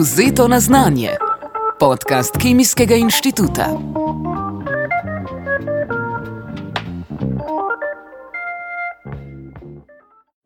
[0.00, 1.10] Vzeto na znanje.
[1.80, 3.66] Podcast Kemijskega inštituta.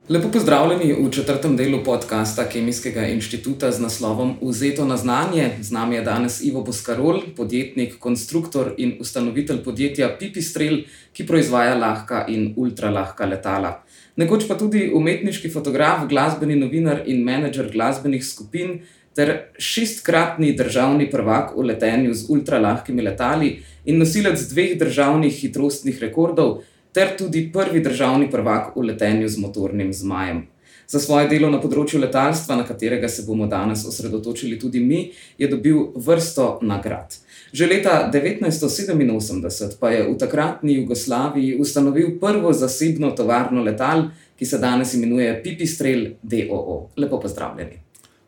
[0.08, 5.50] Lepo pozdravljeni v četrtem delu podcasta Kemijskega inštituta z naslovom Vzeto na znanje.
[5.60, 10.76] Z nami je danes Ivo Boskarol, podjetnik, konstruktor in ustanovitelj podjetja Pipistrel,
[11.12, 13.82] ki proizvaja lahka in ultralahka letala.
[14.16, 18.78] Nekoč pa tudi umetniški fotograf, glasbeni novinar in menedžer glasbenih skupin,
[19.16, 26.60] ter šestkratni državni prvak v letenju z ultralahkimi letali in nosilec dveh državnih hitrostnih rekordov
[26.96, 30.46] ter tudi prvi državni prvak v letenju z motornim zmajem.
[30.88, 35.48] Za svoje delo na področju letalstva, na katerega se bomo danes osredotočili tudi mi, je
[35.50, 37.18] dobil vrsto nagrad.
[37.52, 44.62] Že leta 1987 pa je v takratni Jugoslaviji ustanovil prvo zasebno tovarno letal, ki se
[44.62, 46.86] danes imenuje Pipistrel DOO.
[46.96, 47.82] Lepo pozdravljeni.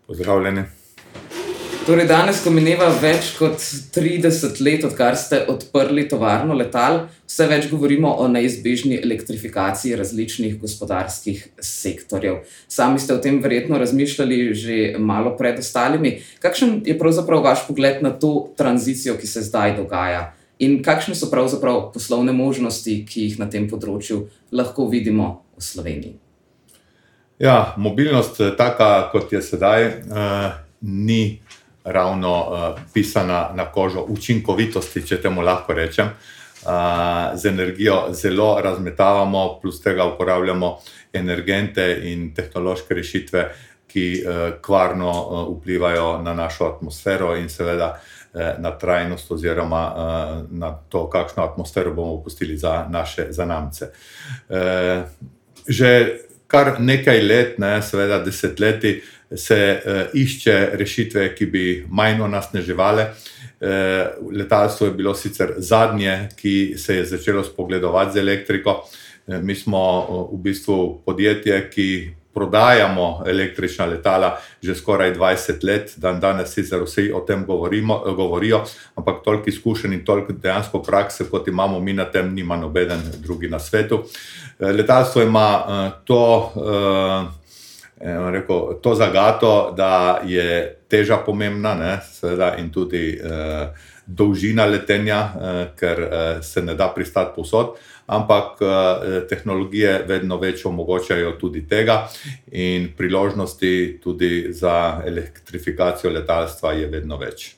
[0.07, 0.78] Pozdravljeni.
[1.89, 3.63] Torej, danes, ko mineva več kot
[3.97, 11.47] 30 let, odkar ste odprli tovarno letal, vse več govorimo o neizbežni elektrifikaciji različnih gospodarskih
[11.65, 12.43] sektorjev.
[12.69, 16.19] Sami ste o tem verjetno razmišljali že malo pred ostalimi.
[16.45, 20.35] Kakšen je pravzaprav vaš pogled na to tranzicijo, ki se zdaj dogaja?
[20.61, 26.17] In kakšne so pravzaprav poslovne možnosti, ki jih na tem področju lahko vidimo v Sloveniji?
[27.41, 31.39] Ja, mobilnost, taka kot je sedaj, uh, ni
[31.85, 36.11] ravno uh, pisana na kožo učinkovitosti, če temu lahko rečem.
[36.59, 40.79] Uh, z energijo zelo razmetavamo, plus tega uporabljamo
[41.13, 43.49] energente in tehnološke rešitve,
[43.89, 50.51] ki uh, kvarno uh, vplivajo na našo atmosfero in seveda uh, na trajnost, oziroma uh,
[50.51, 53.91] na to, kakšno atmosfero bomo pustili za naše zanamce.
[54.49, 55.07] Uh,
[55.69, 56.19] že
[56.49, 59.03] kar nekaj let, ne, seveda desetletij,
[59.37, 63.07] se uh, išče rešitve, ki bi manj onesnaževale.
[63.61, 63.69] Uh,
[64.33, 68.85] letalstvo je bilo sicer zadnje, ki se je začelo spogledovati z elektriko.
[69.27, 71.89] Uh, mi smo uh, v bistvu podjetje, ki
[72.39, 78.63] prodajamo električna letala že skoraj 20 let, dan danes sicer vsi o tem govorimo, govorijo,
[78.95, 83.49] ampak toliko izkušenj in toliko dejansko prakse, kot imamo mi na tem, nima nobeden drugi
[83.49, 84.03] na svetu.
[84.59, 85.49] Eh, letalstvo ima
[86.05, 86.53] to,
[88.01, 93.69] rekel, to zagato, da je teža pomembna, ne, seveda, in tudi uh,
[94.07, 97.77] dolžina letenja, uh, ker uh, se ne da pristati posod
[98.09, 102.01] ampak eh, tehnologije vedno več omogočajo tudi tega,
[102.53, 107.51] in priložnosti tudi za elektrifikacijo letalstva je vedno več.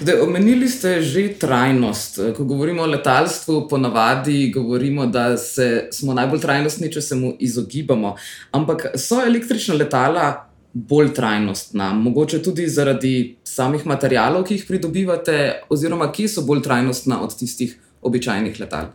[0.00, 2.20] Zdaj, omenili ste že trajnost.
[2.36, 8.14] Ko govorimo o letalstvu, ponavadi govorimo, da se, smo najbolj trajnostni, če se mu izogibamo.
[8.50, 15.38] Ampak so električna letala bolj trajnostna, mogoče tudi zaradi samih materijalov, ki jih pridobivate,
[15.72, 18.92] oziroma ki so bolj trajnostna od tistih običajnih letal?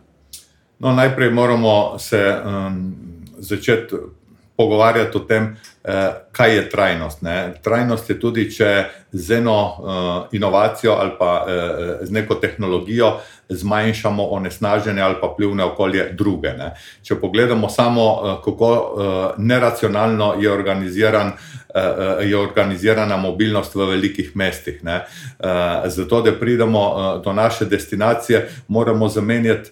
[0.78, 2.94] No, najprej moramo se um,
[3.38, 3.98] začeti
[4.56, 5.71] pogovarjati o tem, eh,
[6.32, 7.22] kaj je trajnost.
[7.22, 7.54] Ne?
[7.62, 13.16] Trajnost je tudi, če z eno uh, inovacijo ali pa uh, z neko tehnologijo
[13.54, 16.48] zmanjšamo onesnaženje ali pa vpliv na okolje druge.
[16.58, 16.74] Ne?
[17.02, 24.36] Če pogledamo samo, uh, kako uh, neracionalno je, organiziran, uh, je organizirana mobilnost v velikih
[24.36, 24.80] mestih.
[24.82, 24.90] Uh,
[25.86, 29.70] zato, da pridemo do naše destinacije, moramo zamenjati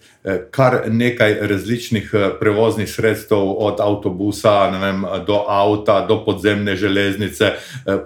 [0.50, 2.10] kar nekaj različnih
[2.41, 7.52] prevoznih sredstev, od avtobusa vem, do avta, do podzemne železnice.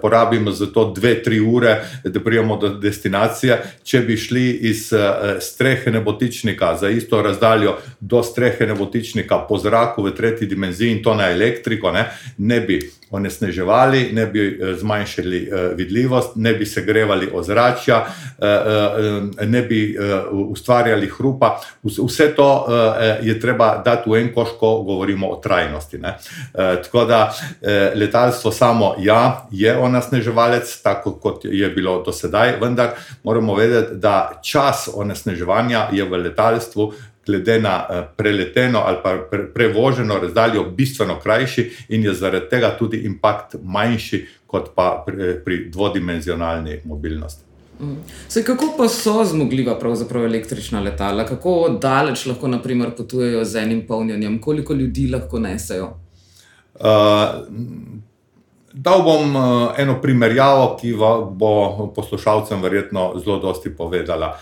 [0.01, 3.61] Porabimo za to dve, tri ure, da prijemo do destinacije.
[3.83, 4.99] Če bi šli iz uh,
[5.65, 11.15] strehe nebotičnika za isto razdaljo do strehe nebotičnika po zraku v tretji dimenziji in to
[11.15, 12.05] na elektriko, ne,
[12.37, 12.79] ne bi
[13.11, 19.97] onesneževali, ne bi uh, zmanjšali uh, vidljivost, ne bi segrevali ozračja, uh, ne bi
[20.31, 21.61] ustvarjali hrupa.
[21.83, 22.67] Vse to
[23.21, 25.97] je treba dati v en koš, ko govorimo o trajnosti.
[25.97, 26.13] Uh,
[26.83, 27.33] tako da
[27.95, 32.89] letalstvo samo ja, je onesneževalec, tako kot je bilo do sedaj, vendar
[33.23, 36.93] moramo vedeti, da čas onesnaževanja je v letalstvu,
[37.25, 39.17] glede na eh, preleteno ali pa
[39.53, 45.69] prevoženo razdaljo, bistveno krajši in je zaradi tega tudi impakt manjši kot pa pri, pri
[45.69, 47.45] dvodimenzionalni mobilnosti.
[47.79, 47.95] Mm.
[48.27, 49.79] Se, kako pa so zmogljiva
[50.25, 55.97] električna letala, kako daleč lahko naprimer, potujejo z enim polnjenjem, koliko ljudi lahko nesejo?
[56.75, 56.85] Uh,
[58.75, 59.35] Dal bom
[59.79, 60.91] eno primerjavo, ki
[61.39, 64.33] bo poslušalcem verjetno zelo dosti povedala.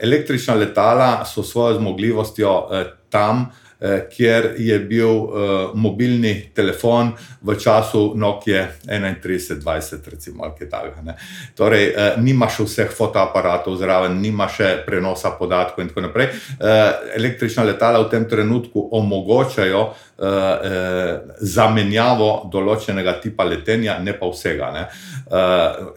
[0.00, 2.54] Električna letala so svojo zmogljivostjo
[3.10, 3.71] tam, Eh,
[4.10, 7.12] kjer je bil uh, mobilni telefon
[7.42, 11.16] v času Nokia 3120, recimo, ali kaj takega.
[11.58, 16.30] Torej, uh, nima še vseh fotoaparatov zraven, nima še prenosa podatkov in tako naprej.
[17.16, 19.82] Električna letala v tem trenutku omogočajo
[21.42, 24.68] zamenjavo določenega tipa letenja, ne pa vsega.
[24.74, 24.84] Ne.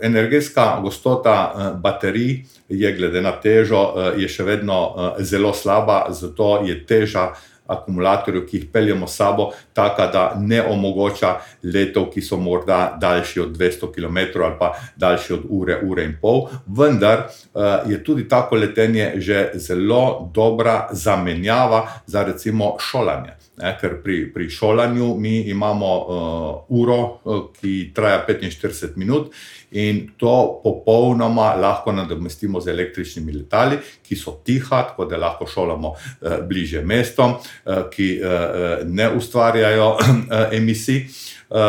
[0.07, 1.35] Energetska gostota
[1.81, 4.79] baterij je, glede na težo, je še vedno
[5.19, 7.29] zelo slaba, zato je teža
[7.67, 13.39] akumulatorjev, ki jih peljemo s sabo, taka, da ne omogoča letov, ki so morda daljši
[13.39, 16.47] od 200 km ali pa daljši od ure, ure in pol.
[16.67, 23.35] Vendar uh, je tudi tako letenje že zelo dobra zamenjava za recimo šolanje.
[23.57, 29.31] Ne, ker pri, pri šolanju mi imamo uh, uro, uh, ki traja 45 minut,
[29.75, 35.89] in to popolnoma lahko nadomestimo z električnimi letali, ki so tiha, tako da lahko šolamo
[35.89, 41.07] uh, bliže mestom, uh, ki uh, ne ustvarjajo uh, emisij.
[41.49, 41.59] Uh,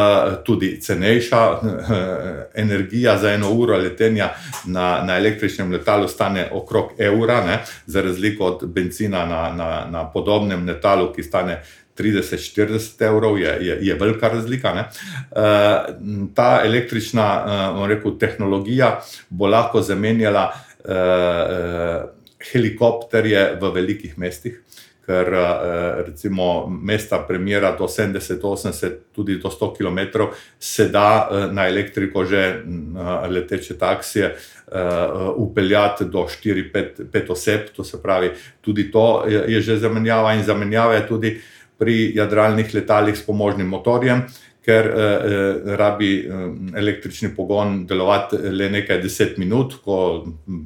[0.44, 1.60] tudi cenejša uh,
[2.54, 4.30] energija za eno uro letenja
[4.64, 10.06] na, na električnem letalu stane okrog evra, ne, za razliko od benzina na, na, na
[10.12, 11.60] podobnem letalu, ki stane
[11.98, 14.72] 30-40 evrov je, je, je velika razlika.
[14.72, 15.36] Uh,
[16.34, 22.10] ta električna uh, rekel, tehnologija bo lahko zamenjala uh,
[22.52, 24.62] helikopterje v velikih mestih.
[25.06, 25.28] Ker
[26.02, 30.24] recimo mesta premjera do 70, 80, tudi do 100 km,
[30.58, 32.64] se da na elektriko že
[33.30, 34.34] leteče taksije
[35.36, 41.06] upeljati do 4-5 oseb, to se pravi, tudi to je že zamenjava in zamenjava je
[41.06, 44.24] tudi uh, pri jadralnih letalih s pomožnim motorjem,
[44.66, 49.98] ker eh, eh, rabi eh, električni pogon delovati le nekaj deset minut, ko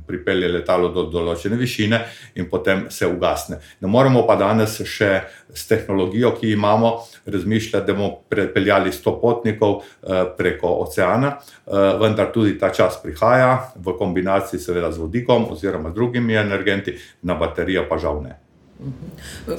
[0.09, 2.01] pripelje letalo do določene višine
[2.41, 3.61] in potem se ugasne.
[3.85, 5.13] Ne moremo pa danes še
[5.53, 6.95] s tehnologijo, ki imamo,
[7.29, 13.75] razmišljati, da bomo prepeljali sto potnikov eh, preko oceana, eh, vendar tudi ta čas prihaja
[13.77, 18.39] v kombinaciji seveda z vodikom oziroma drugimi energenti, na baterijo pa žal ne.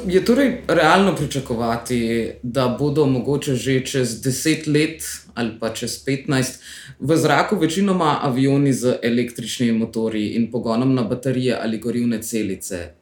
[0.07, 5.03] Je torej realno pričakovati, da bodo mogoče že čez 10 let
[5.35, 6.62] ali pa čez 15
[7.00, 13.01] v zraku večinoma avioni z električnimi motorji in pogonom na baterije ali gorivne celice?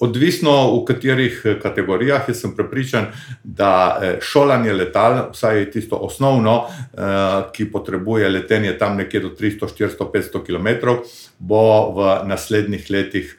[0.00, 3.06] Odvisno v katerih eh, kategorijah, jaz sem prepričan,
[3.44, 9.68] da eh, šolanje letal, vsaj tisto osnovno, eh, ki potrebuje letenje tam nekje do 300,
[9.72, 10.98] 400, 500 km,
[11.38, 13.36] bo v naslednjih letih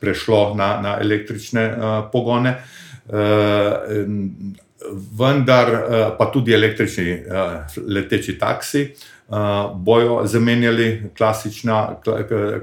[0.00, 1.74] prešlo na, na električne
[2.12, 2.54] pogone.
[5.18, 5.70] Vendar
[6.18, 7.22] pa tudi električni
[7.88, 8.86] leteči taksi
[9.74, 11.96] bojo zamenjali klasična,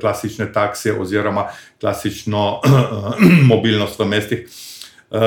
[0.02, 1.48] klasične taksije oziroma
[1.82, 2.62] klasično
[3.52, 4.48] mobilnost v mestih.
[5.14, 5.20] Uh,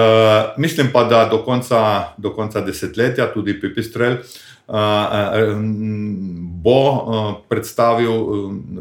[0.56, 4.18] mislim pa, da do konca, do konca desetletja tudi Pipistrel uh,
[6.66, 6.78] bo
[7.48, 8.12] predstavil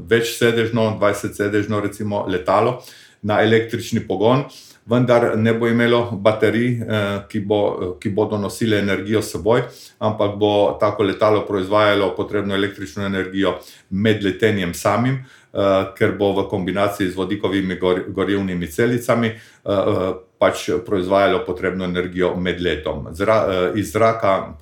[0.10, 2.82] več sedežno, 20 sedežno recimo letalo
[3.22, 4.44] na električni pogon,
[4.86, 6.82] vendar ne bo imelo baterij,
[7.30, 7.62] ki, bo,
[8.02, 9.64] ki bodo nosile energijo s seboj,
[10.00, 13.58] ampak bo tako letalo proizvajalo potrebno električno energijo
[13.90, 15.24] med letenjem samim,
[15.98, 17.78] ker bo v kombinaciji z vodikovimi
[18.14, 19.32] gorivnimi celicami
[20.40, 23.08] pač proizvajalo potrebno energijo med letom.
[23.12, 24.56] Zra, eh, iz zraka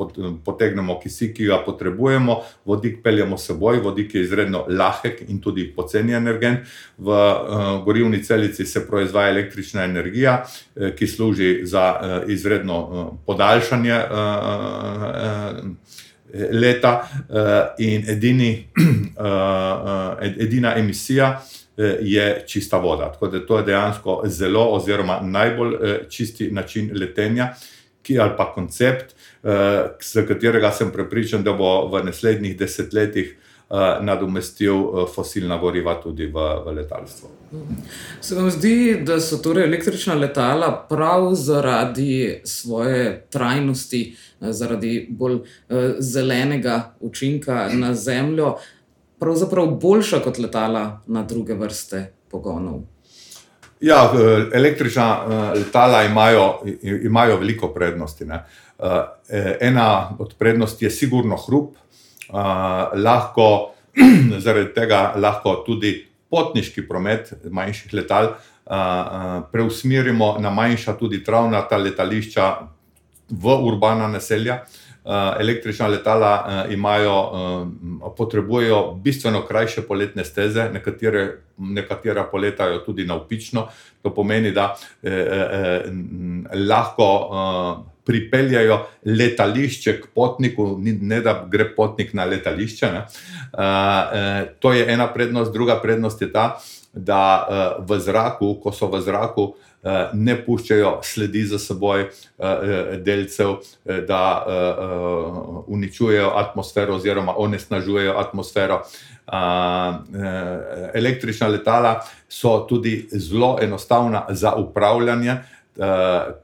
[0.45, 5.65] potegnemo kisik, ki ga potrebujemo, vodik peljemo s seboj, vodik je izredno lahek in tudi
[5.75, 6.59] poceni energent.
[6.97, 10.43] V uh, gorivni celici se proizvaja električna energija,
[10.75, 13.99] eh, ki služi za izredno podaljšanje.
[16.51, 17.07] Leta
[17.77, 18.67] in edini,
[20.45, 21.62] edina emisija, Eh,
[22.01, 23.11] je čista voda.
[23.11, 27.53] Tako da to je dejansko zelo, oziroma najbolj eh, čisti način letenja,
[28.01, 29.15] ki ali pa koncept,
[30.03, 33.37] za eh, katerega sem prepričan, da bo v naslednjih desetletjih.
[34.01, 37.29] Nadomestil fosilna goriva tudi v, v letalstvu.
[38.21, 44.03] Se vam zdi, da so torej električna letala prav zaradi svoje trajnosti,
[44.39, 45.39] zaradi bolj
[45.99, 48.57] zelenega učinka na Zemljo,
[49.19, 52.81] pravzaprav boljša kot letala na druge vrste pogonov.
[53.83, 54.11] Ja,
[54.53, 58.25] električna eh, letala imajo, imajo veliko prednosti.
[58.25, 58.45] Ne.
[58.79, 62.33] Eh, ena od prednosti je sigurno hrup, eh,
[62.95, 63.73] lahko,
[64.45, 68.33] zaradi tega lahko tudi potniški promet manjših letal
[69.51, 72.45] preusmerimo na manjša, tudi travnata letališča,
[73.29, 74.63] v urbana naselja.
[75.39, 77.15] Električna letala imajo,
[78.17, 83.67] potrebujejo bistveno krajše poletne steze, nekatere, nekatera poletajo tudi navpično.
[84.01, 85.81] To pomeni, da eh, eh,
[86.69, 92.89] lahko eh, pripeljejo letališče k potniku, ne da gre potnik na letališče.
[92.91, 93.05] Ne.
[94.59, 96.59] To je ena prednost, druga prednost je ta,
[96.93, 97.47] da
[97.79, 99.53] v zraku, ko so v zraku,
[100.13, 102.05] ne puščajo sledi za seboj
[103.03, 103.57] delcev,
[104.07, 104.45] da
[105.67, 108.83] uničujejo atmosfero oziroma onesnažujejo atmosfero.
[110.93, 115.37] Električna letala so tudi zelo enostavna za upravljanje,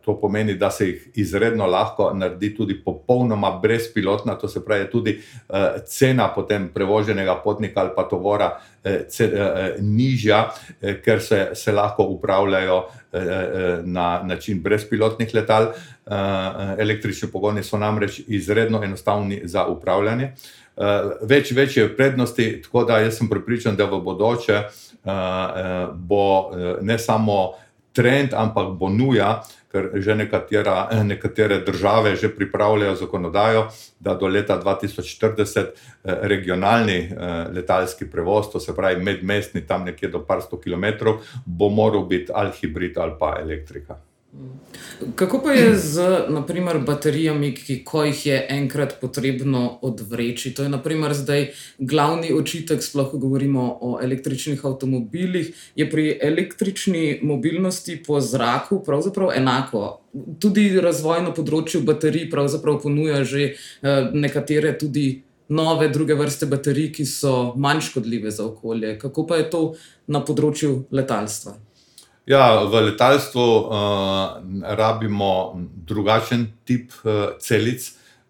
[0.05, 5.21] to pomeni, da se jih izredno lahko naredi tudi popolnoma brezpilotna, to se pravi, tudi
[5.49, 9.05] eh, cena potem prevoženega potnika ali pa tovora eh,
[9.79, 10.49] nižja,
[11.05, 12.83] ker se, se lahko upravljajo
[13.83, 15.71] na način brezpilotnih letal.
[16.77, 20.31] Električni pogoni so namreč izredno enostavni za upravljanje.
[21.21, 24.61] Več, večje prednosti, tako da jaz sem pripričan, da v bodoče
[25.93, 27.39] bo ne samo
[27.99, 33.67] trend, ampak bo nuja, ker že nekatera, nekatere države že pripravljajo zakonodajo,
[33.99, 35.69] da do leta 2040 eh,
[36.31, 41.13] regionalni eh, letalski prevoz, to se pravi medmestni, tam nekje do par sto km,
[41.45, 43.99] bo moral biti ali hibrid ali pa elektrika.
[45.15, 50.51] Kako pa je z naprimer, baterijami, ki ko jih je enkrat potrebno odvreči?
[50.53, 51.47] To je naprimer, zdaj
[51.79, 55.49] glavni očitek, sploh ko govorimo o električnih avtomobilih.
[55.75, 60.01] Je pri električni mobilnosti po zraku pravzaprav enako.
[60.39, 62.29] Tudi razvoj na področju baterij
[62.83, 68.99] ponuja že eh, nekatere tudi nove druge vrste baterij, ki so manj škodljive za okolje.
[68.99, 69.63] Kako pa je to
[70.07, 71.68] na področju letalstva?
[72.29, 73.73] Ja, v letalstvu uh,
[74.77, 77.81] rabimo drugačen tip uh, celic,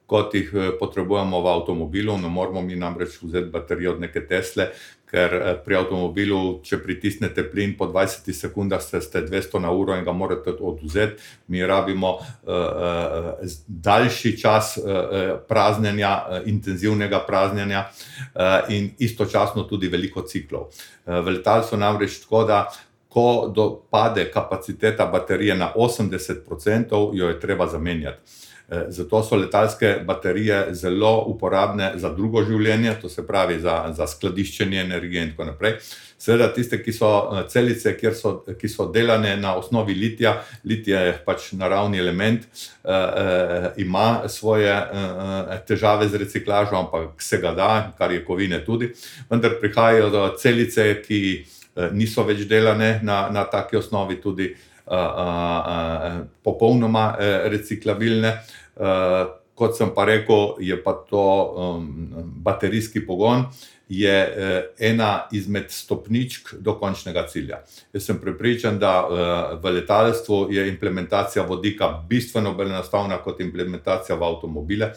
[0.07, 2.15] kot jih uh, potrebujemo v avtomobilu.
[2.15, 4.69] Ne moramo mi namreč vzeti baterijo od neke Tesle,
[5.03, 9.99] ker uh, pri avtomobilu, če pritisnete plin po 20 sekundah, ste, ste 200 na uro
[9.99, 11.19] in ga morate oduzeti.
[11.51, 12.23] Mi rabimo uh,
[12.55, 20.71] uh, daljši čas uh, praznjenja, uh, intenzivnega praznjenja uh, in istočasno tudi veliko ciklov.
[21.03, 22.69] Uh, v letalstvu namreč tako, da
[23.09, 28.19] ko dopade kapaciteta baterije na 80%, jo je treba zamenjati.
[28.69, 34.07] E, zato so letalske baterije zelo uporabne za drugo življenje, to se pravi za, za
[34.07, 35.79] skladiščenje energije in tako naprej.
[36.19, 40.35] Seveda, tiste, ki so e, celice, so, ki so delane na osnovi litija,
[40.69, 47.41] litij je pač naravni element, eh, eh, ima svoje eh, težave z reciklažo, ampak se
[47.41, 48.93] ga da, kar je kovine tudi.
[49.29, 51.58] Vendar prihajajo do celice, ki Eh,
[51.93, 54.49] niso več delane na, na taki osnovi, tudi
[54.89, 58.33] a, a, a, popolnoma eh, reciklabilne.
[58.79, 59.25] Eh,
[59.59, 61.87] kot sem pa rekel, je pa to um,
[62.39, 63.43] baterijski pogon,
[63.91, 64.13] je
[64.79, 67.57] ena izmed stopničk do končnega cilja.
[67.91, 68.93] Jaz sem prepričan, da
[69.59, 74.93] v letalstvu je implementacija vodika bistveno bolj enostavna kot implementacija v avtomobile,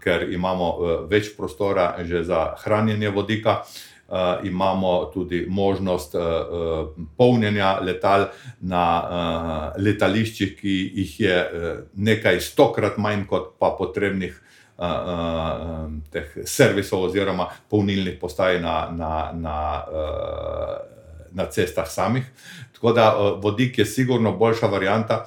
[0.00, 0.70] ker imamo
[1.10, 3.60] več prostora že za hranjenje vodika.
[3.60, 3.95] Uh,
[4.44, 8.28] imamo tudi možnost uh, uh, polnjenja letal
[8.60, 11.38] na letališčih, ki jih je
[11.94, 14.42] nekaj stokrat manj kot pa potrebnih
[16.12, 19.58] teh servisov oziroma polnilnih postaj na, na, na,
[21.32, 22.26] na cestah samih.
[22.76, 23.06] Tako da
[23.40, 25.24] vodik je sigurno boljša varijanta.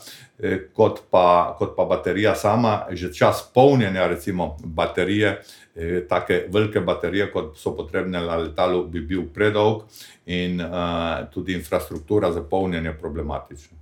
[0.74, 5.34] Kot pa, kot pa baterija sama, že čas polnjenja, recimo baterije,
[5.82, 9.86] Eh, take velike baterije, kot so potrebne na letalu, bi bil predolg
[10.26, 10.72] in uh,
[11.34, 13.78] tudi infrastruktura za polnjenje problematična.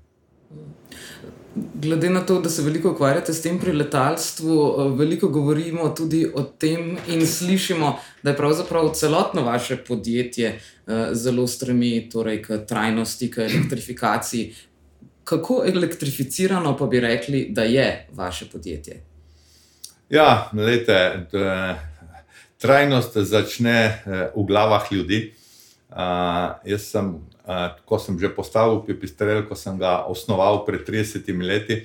[1.56, 6.22] Glede na to, da se veliko ukvarjate s tem pri letalstvu, eh, veliko govorimo tudi
[6.36, 10.60] o tem in slišimo, da je pravzaprav celotno vaše podjetje
[11.12, 14.54] zelo stremi torej, k trajnosti, k elektrifikaciji.
[15.28, 19.02] Kako elektrificirano pa bi rekli, da je vaše podjetje?
[20.10, 21.28] Ja, lejte,
[22.58, 25.34] trajnost začne eh, v glavah ljudi.
[25.88, 27.14] Uh, jaz sem,
[27.48, 31.78] uh, ko sem že postavil pipistrel, ko sem ga osnoval pred 30 leti,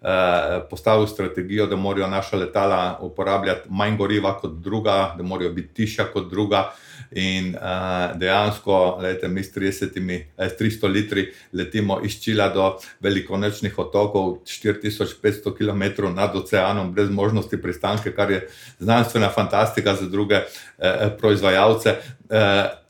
[0.00, 5.74] uh, postavil strategijo, da morajo naša letala uporabljati manj goriva kot druga, da morajo biti
[5.74, 6.72] tiša kot druga.
[7.10, 13.78] In uh, dejansko, lejte, mi s 30, eh, 300 litri letimo iz Čila do velikonočnih
[13.78, 18.48] otokov, 4500 km nad oceanom, brez možnosti pristanka, kar je
[18.78, 20.34] znanstvena fantastika za druge
[20.78, 21.96] eh, proizvajalce.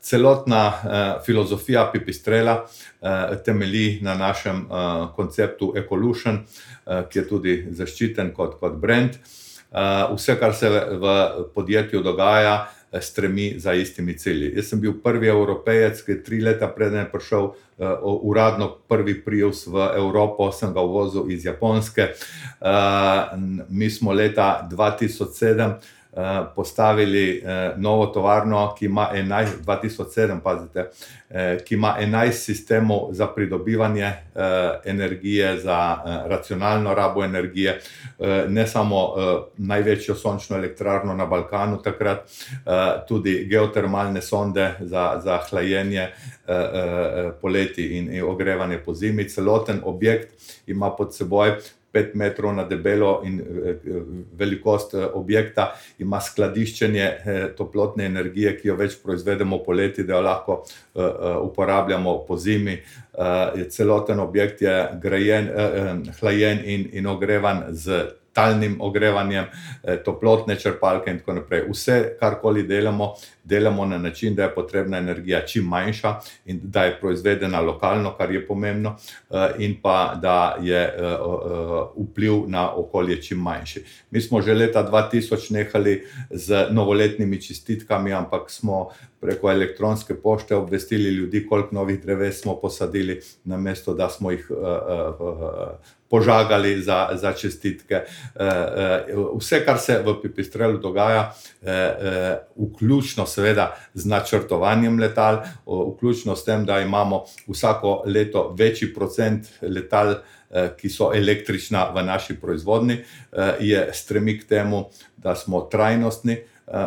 [0.01, 0.73] celotna
[1.25, 2.67] filozofija Pipistrela
[3.45, 4.67] temelji na našem
[5.15, 6.45] konceptu Ecolution,
[7.09, 9.17] ki je tudi zaščiten kot, kot brand.
[10.13, 11.15] Vse, kar se v
[11.55, 12.69] podjetju dogaja,
[12.99, 14.51] stremi za istimi cilji.
[14.55, 17.55] Jaz sem bil prvi evropejec, ki je tri leta preden je prišel uh,
[18.03, 22.11] uradno prvi prijus v Evropo, sem ga vozil iz Japonske.
[22.59, 22.67] Uh,
[23.69, 26.00] mi smo leta 2007 Eh,
[26.55, 30.89] postavili eh, novo tovarno, ki ima 11, 2007, pazite,
[31.29, 34.11] eh, ki ima 11 sistemov za pridobivanje
[34.85, 37.79] energije, za racionalno rabo energije,
[38.47, 39.13] ne samo
[39.57, 42.31] največjo sončno elektrarno na Balkanu, takrat
[43.07, 46.07] tudi geotermalne sonde za, za hlajenje
[47.41, 49.29] poleti in ogrevanje po zimi.
[49.29, 50.33] Celoten objekt
[50.67, 51.51] ima pod seboj
[51.91, 53.75] pet metrov na debelo in eh,
[54.37, 60.21] velikost eh, objekta, ima skladiščenje eh, toplotne energije, ki jo več proizvedemo poleti, da jo
[60.21, 60.61] lahko
[61.41, 62.77] uporabljamo po zimi.
[63.69, 65.47] Celoten objekt je grajen,
[66.19, 68.01] hlajen in, in ogrevan z
[68.33, 69.45] talnim ogrevanjem,
[69.83, 71.65] eh, toplotne črpalke in tako naprej.
[71.69, 76.99] Vse, karkoli delamo, delamo na način, da je potrebna energija čim manjša in da je
[76.99, 78.95] proizvedena lokalno, kar je pomembno,
[79.29, 81.17] eh, in pa da je eh,
[81.97, 83.83] vpliv na okolje čim manjši.
[84.11, 88.89] Mi smo že leta 2000 nehali z novoletnimi čestitkami, ampak smo
[89.21, 94.51] preko elektronske pošte obvestili ljudi, koliko novih dreves smo posadili, namesto da smo jih
[96.11, 97.95] požagali za, za čestitke.
[97.95, 98.03] Eh,
[98.35, 101.31] eh, vse, kar se v Pipistrelu dogaja,
[101.63, 109.47] eh, vključno seveda z načrtovanjem letal, vključno s tem, da imamo vsako leto večji procent
[109.61, 110.15] letal,
[110.51, 112.97] ki so električna v naši proizvodni,
[113.59, 116.41] je stremi k temu, da smo trajnostni.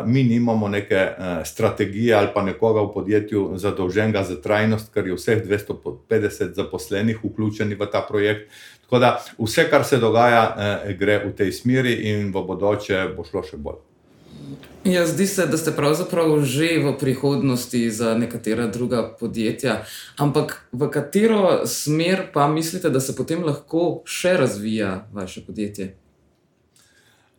[0.05, 1.07] Mi nimamo neke
[1.45, 7.79] strategije ali pa nekoga v podjetju zadolženega za trajnost, ker je vseh 250 zaposlenih vključenih
[7.79, 8.49] v ta projekt.
[8.85, 13.23] Tako da vse, kar se dogaja, eh, gre v tej smeri, in v bodoče bo
[13.25, 13.81] šlo še bolj.
[14.83, 19.83] Ja, zdi se, da ste pravzaprav že v prihodnosti za nekatera druga podjetja.
[20.17, 25.95] Ampak v katero smer pa mislite, da se potem lahko še razvija vaše podjetje?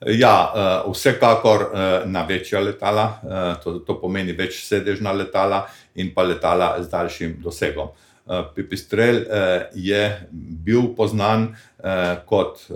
[0.07, 3.07] Ja, eh, vsekakor eh, na večja letala,
[3.65, 7.95] to, to pomeni več sedežna letala in pa letala z daljšim dosegom.
[8.27, 10.27] Eh, Pipistrel eh, je
[10.67, 11.55] bil poznan
[11.87, 12.67] eh, kot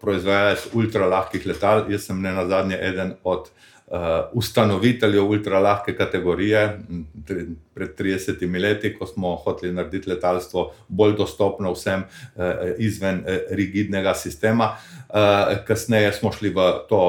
[0.00, 1.84] proizvajalec ultralahkih letal.
[1.90, 3.50] Jaz sem ne na zadnje eden od
[4.32, 6.62] ustanoviteljev ultralahke kategorije
[7.74, 12.02] pred 30 leti, ko smo hoteli narediti letalstvo bolj dostopno vsem
[12.78, 14.72] izven rigidnega sistema.
[15.66, 17.02] Kasneje smo šli v to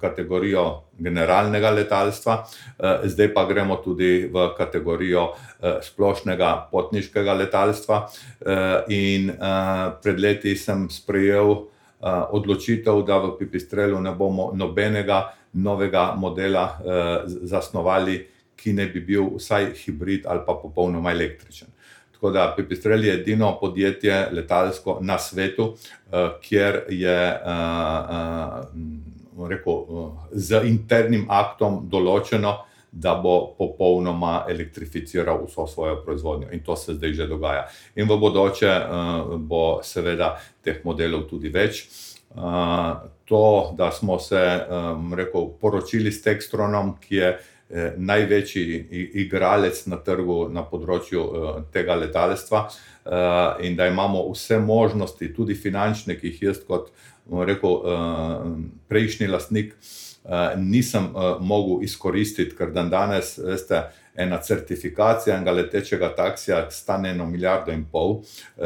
[0.00, 2.44] kategorijo generalnega letalstva,
[2.78, 8.08] eh, zdaj pa gremo tudi v kategorijo eh, splošnega potniškega letalstva.
[8.40, 9.32] Eh, in
[10.02, 11.66] pred leti sem sprejel
[12.32, 16.78] odločitev, da v Pipistrelu ne bomo nobenega novega modela
[17.26, 21.68] zasnovali, ki ne bi bil vsaj hibrid ali pa popolnoma električen.
[22.12, 25.74] Tako da Pipistrel je edino podjetje letalsko na svetu,
[26.42, 27.40] kjer je
[29.48, 29.86] rekel,
[30.32, 32.58] z internim aktom določeno,
[32.92, 36.48] da bo popolnoma elektrificiral vso svojo proizvodnjo.
[36.52, 37.68] In to se zdaj že dogaja.
[37.94, 41.86] In v bodoče uh, bo seveda teh modelov tudi več.
[43.30, 47.28] Uh, to, da smo se um, rekel, poročili s Textronom, ki je
[47.70, 48.88] eh, največji
[49.22, 55.54] igralec na trgu na področju eh, tega letalstva, eh, in da imamo vse možnosti, tudi
[55.54, 56.90] finančne, ki jih jaz kot
[57.30, 58.46] rekel, uh,
[58.90, 63.84] prejšnji lastnik, uh, nisem uh, mogel izkoristiti, ker dan danes, veste,
[64.22, 68.64] ena certifikacija enega letečega taksija stane eno milijardo in pol, uh,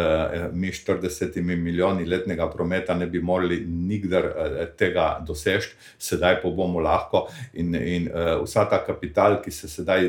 [0.52, 6.80] mi 40 milijoni letnega prometa ne bi mogli nikdar uh, tega doseči, sedaj pa bomo
[6.80, 7.26] lahko.
[7.54, 8.08] In, in
[8.42, 10.08] vsa ta kapital, ki se sedaj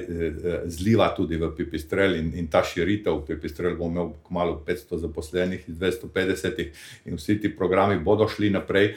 [0.71, 5.77] zliva tudi v Pipistrel in, in ta širitev, Pipistrel bo imel kmalo 500 zaposlenih iz
[5.79, 6.65] 250
[7.05, 8.93] in vsi ti programi bodo šli naprej,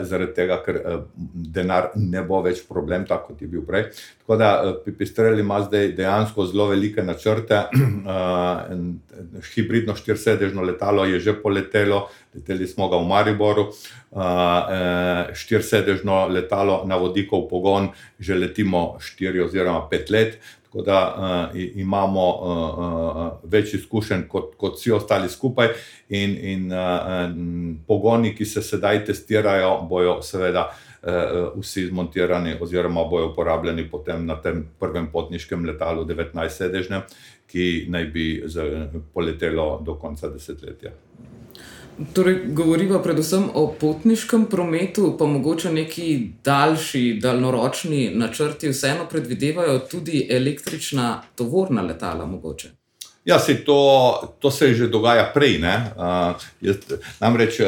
[0.00, 0.80] zaradi tega, ker
[1.14, 3.88] denar ne bo več problem, tako kot je bil prej.
[4.22, 4.50] Tako da
[4.84, 7.64] Pipistrel ima zdaj dejansko zelo velike načrte.
[8.08, 8.94] Uh,
[9.54, 16.96] hibridno štirisedežno letalo je že poletelo, leteli smo ga v Mariboru, uh, štirisedežno letalo na
[16.96, 20.38] vodikov pogon že letimo štiri oziroma pet let.
[20.64, 20.98] Tako da
[21.52, 25.72] uh, imamo uh, uh, več izkušenj kot, kot vsi ostali skupaj,
[26.08, 27.28] in, in uh,
[27.86, 34.36] pogoni, ki se sedaj testirajo, bojo seveda uh, vsi zmontirani, oziroma bojo uporabljeni potem na
[34.42, 37.02] tem prvem potniškem letalu, 19-sedežnem,
[37.46, 38.26] ki naj bi
[39.14, 40.90] poletelo do konca desetletja.
[42.14, 50.26] Torej, govorimo predvsem o potniškem prometu, pa mogoče neki daljši, daljnoročni načrti, vseeno predvidevajo tudi
[50.30, 52.26] električna tovorna letala.
[52.26, 52.70] Mogoče.
[53.24, 55.58] Ja, se to, to se že dogaja prej.
[55.58, 56.76] Uh, jaz,
[57.20, 57.66] namreč uh,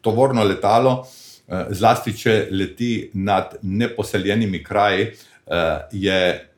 [0.00, 1.21] tovorno letalo, uh,
[1.70, 5.54] zlasti če leti nad neposeljenimi kraji, uh,
[5.92, 6.48] je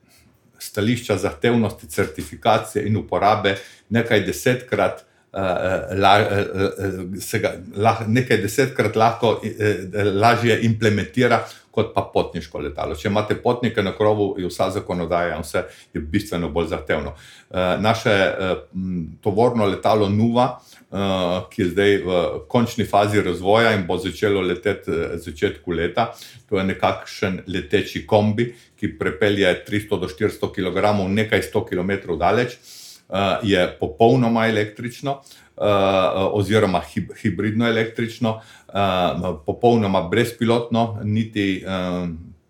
[0.59, 3.57] stališča zahtevnosti certifikacije in uporabe
[3.89, 5.05] nekaj desetkrat.
[5.35, 5.41] Uh,
[5.99, 6.13] la,
[7.21, 9.41] se ga lah, nekaj desetkrat lahko
[10.15, 11.41] lažje implementira,
[11.75, 12.95] kot pa potniško letalo.
[12.95, 17.17] Če imate potnike na krovu, je vsa zakonodaja in vse je bistveno bolj zahtevno.
[17.83, 18.15] Naše
[19.23, 20.61] tovorno letalo Nuva,
[21.51, 26.13] ki je zdaj v končni fazi razvoja in bo začelo leteti v začetku leta,
[26.47, 32.55] to je nekakšen leteči kombi, ki prepelje 300 do 400 kg, nekaj 100 km daleč.
[33.09, 35.63] Eh, je popolnoma električno, eh,
[36.33, 36.81] oziroma
[37.23, 38.73] hibridno električno, eh,
[39.47, 41.65] popolnoma brezpilotno, niti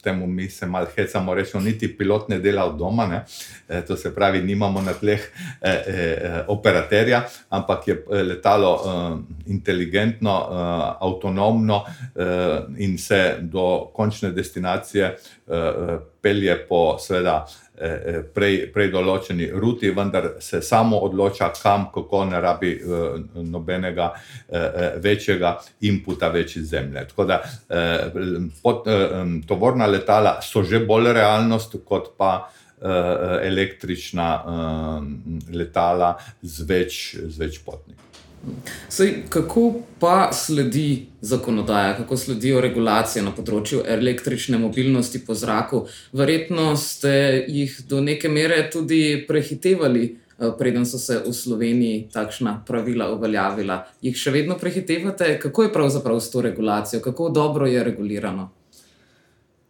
[0.05, 3.25] temu mi se malo hecamo, rečemo, niti pilot ne dela od doma,
[3.69, 5.21] e, to se pravi, nimamo na tleh
[5.61, 10.55] e, e, operaterja, ampak je letalo e, inteligentno, e,
[11.01, 12.27] avtonomno e,
[12.85, 17.45] in se do končne destinacije e, pelje po, seveda,
[18.35, 22.71] prej, prej določeni ruti, vendar se samo odloča, kam, kako ne rabi
[23.35, 24.13] nobenega
[25.03, 27.07] večjega inputa, večje zemlje.
[27.11, 27.41] Tako da
[28.63, 28.87] pod,
[29.49, 32.51] tovorna letala so že bolj realnost, kot pa
[33.43, 34.31] električna
[35.51, 38.14] letala z več, z več potniki.
[38.89, 45.85] Sej, kako pa sledi zakonodaja, kako sledijo regulacije na področju električne mobilnosti po zraku?
[46.13, 50.05] Verjetno ste jih do neke mere tudi prehitevali,
[50.59, 53.85] preden so se v Sloveniji takšna pravila uveljavila.
[54.03, 55.39] Jih še vedno prehitevate?
[55.43, 58.51] Kako je pravzaprav s to regulacijo, kako dobro je regulirano?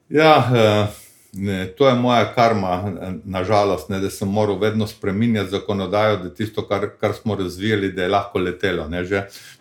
[0.09, 1.04] Ja, eh,
[1.37, 2.93] ne, to je moja karma,
[3.25, 8.03] nažalost, ne, da sem moral vedno spremenjati zakonodajo, da tisto, kar, kar smo razvijali, da
[8.03, 8.89] je lahko letelo.
[8.89, 9.05] Ne,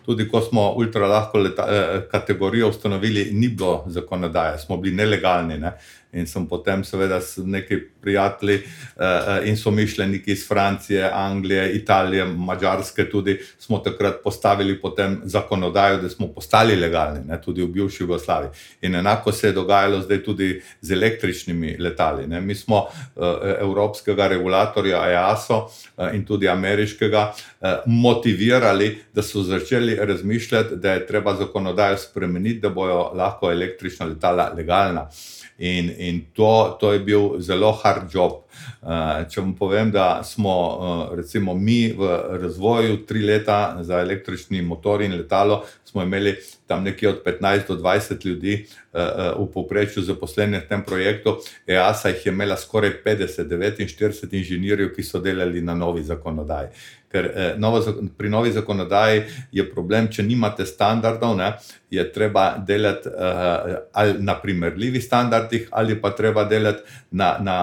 [0.04, 5.58] tudi ko smo ultra lahko leta, eh, kategorijo ustanovili, ni bilo zakonodaje, smo bili nelegalni.
[5.58, 5.72] Ne,
[6.14, 13.10] In sem potem, seveda, s neki prijatelji uh, in somišljeniki iz Francije, Anglije, Italije, Mačarske,
[13.10, 14.80] tudi smo takrat postavili
[15.24, 18.50] zakonodajo, da smo postali legalni, ne, tudi v bivši Jugoslaviji.
[18.82, 22.26] In enako se je dogajalo zdaj tudi z električnimi letali.
[22.26, 22.40] Ne.
[22.40, 23.24] Mi smo uh,
[23.60, 31.06] evropskega regulatorja EASO uh, in tudi ameriškega uh, motivirali, da so začeli razmišljati, da je
[31.06, 35.08] treba zakonodajo spremeniti, da bojo lahko električna letala legalna.
[35.56, 38.43] In, in to, to je bil zelo hard job.
[38.82, 42.10] Uh, če vam povem, da smo uh, recimo mi v
[42.42, 46.36] razvoju tri leta za električni motor in letalo, smo imeli
[46.66, 49.00] tam nekje od 15 do 20 ljudi uh,
[49.38, 51.36] v povprečju zaposlenih v tem projektu.
[51.66, 56.68] EASA jih je imela skoraj 50, 49 inženirjev, ki so delali na novi zakonodaji.
[57.14, 57.78] Ker eh, novo,
[58.18, 59.22] pri novi zakonodaji
[59.54, 61.52] je problem, če nimate standardov, ne,
[61.94, 67.58] je treba delati eh, ali na primerljivih standardih, ali pa treba delati na, na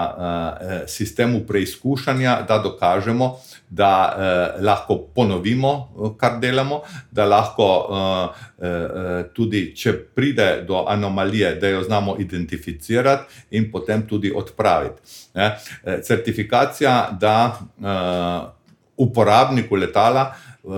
[0.62, 3.40] eh, sistemu preizkušanja, da dokažemo,
[3.70, 5.74] da eh, lahko ponovimo,
[6.18, 13.46] kar delamo, da lahko eh, eh, tudi, če pride do anomalije, da jo znamo identificirati
[13.52, 15.02] in potem tudi odpraviti.
[15.34, 15.58] Ne.
[16.04, 18.62] Certifikacija, da eh,
[19.02, 20.78] uporabniku letala uh, uh,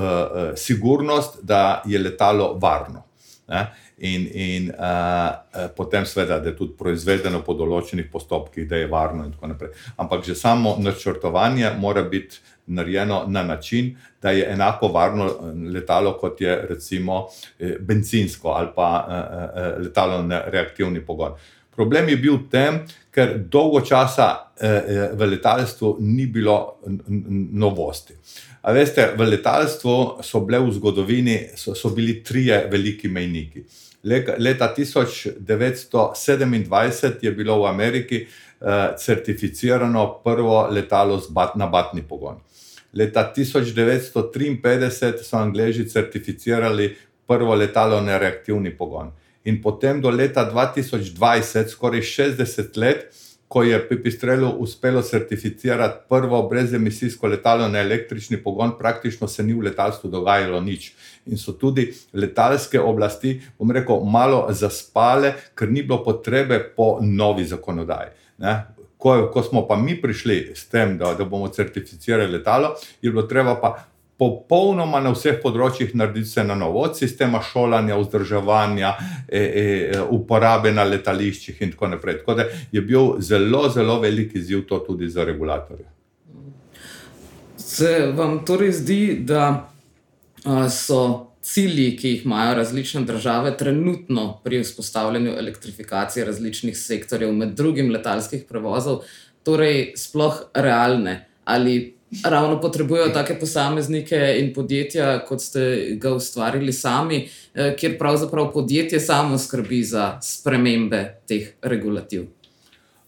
[0.56, 3.04] sigurnost, da je letalo varno.
[3.48, 3.68] Ne?
[4.04, 9.24] In, in uh, potem, seveda, da je tudi proizvedeno po določenih postopkih, da je varno,
[9.24, 9.70] in tako naprej.
[9.96, 15.30] Ampak že samo načrtovanje mora biti narejeno na način, da je enako varno
[15.72, 17.30] letalo, kot je recimo
[17.80, 21.39] benzinsko ali pa uh, letalo na reaktivni pogon.
[21.76, 22.82] Problem je bil v tem,
[23.13, 26.82] ker dolgo časa eh, v letalstvu ni bilo
[27.54, 28.13] novosti.
[28.63, 33.66] A veste, v letalstvu so bile v zgodovini so, so bili trije veliki mejniki.
[34.04, 38.28] Leta 1927 je bilo v Ameriki eh,
[38.98, 41.22] certificirano prvo letalo
[41.56, 42.36] na batni pogon.
[42.94, 46.96] Leta 1953 so Angleži certificirali
[47.28, 49.12] prvo letalo na reaktivni pogon
[49.44, 53.16] in potem do leta 2020, skoraj 60 let,
[53.54, 59.68] ko je Pipistrelu uspelo certificirati prvo brezemisijsko letalo na električni pogon, praktično se ni v
[59.68, 60.88] letalstvu dogajalo nič.
[61.30, 67.46] In so tudi letalske oblasti, bom rekel, malo zaspale, ker ni bilo potrebe po novi
[67.46, 68.10] zakonodaji.
[68.42, 68.56] Ne?
[68.98, 73.28] Ko, ko smo pa mi prišli s tem, da, da bomo certificirali letalo, je bilo
[73.30, 73.76] treba pa
[74.24, 78.94] popolnoma na vseh področjih narediti se na novo, od sistema šolanja, vzdrževanja,
[79.28, 79.66] e, e,
[80.16, 82.22] uporabe na letališčih in tako naprej.
[82.22, 85.90] Tako da je bil zelo, zelo velik izziv to tudi za regulatorje.
[87.58, 89.70] Se vam torej zdi, da
[90.70, 97.92] so cilji, ki jih imajo različne države, trenutno pri vzpostavljanju elektrifikacije različnih sektorjev, med drugim
[97.92, 99.04] letalskih prevozov,
[99.44, 107.30] torej sploh realne ali ravno potrebujejo take posameznike in podjetja, kot ste ga ustvarili sami,
[107.54, 112.26] eh, kjer pravzaprav podjetje samo skrbi za spremembe teh regulativ?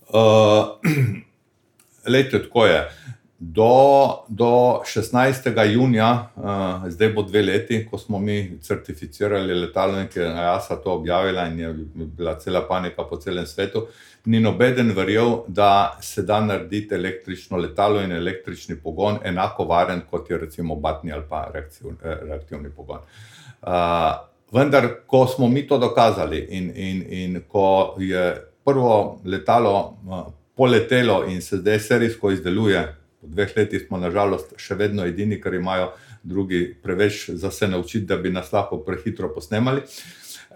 [0.10, 0.78] Uh,
[2.14, 2.92] Lejte, tako je.
[3.40, 5.74] Do, do 16.
[5.74, 10.94] junija, uh, zdaj bo dve leti, ko smo mi certificirali letalo, ki je NASA to
[10.94, 13.88] objavila in je bila cela panika po celem svetu.
[14.26, 20.30] Ni nobeden verjel, da se da narediti električno letalo in električni pogon enako varen kot
[20.30, 21.52] je recimo batni ali pa
[22.02, 23.00] reaktivni pogon.
[23.62, 23.72] Uh,
[24.52, 31.26] vendar, ko smo mi to dokazali in, in, in ko je prvo letalo uh, poletelo
[31.28, 32.96] in se zdaj serijsko izdeluje,
[33.26, 35.92] po dveh letih smo nažalost še vedno edini, ker imajo
[36.24, 39.82] drugi preveč za se naučiti, da bi nas lahko prehitro posnemali.